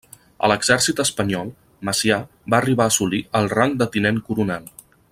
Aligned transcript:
A 0.45 0.47
l'Exèrcit 0.51 1.01
espanyol, 1.03 1.51
Macià 1.89 2.17
va 2.53 2.57
arribar 2.61 2.89
a 2.89 2.93
assolir 2.95 3.23
el 3.41 3.53
rang 3.55 3.77
de 3.83 3.93
tinent 3.97 4.19
coronel. 4.31 4.71